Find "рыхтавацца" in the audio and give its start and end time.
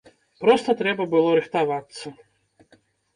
1.39-2.13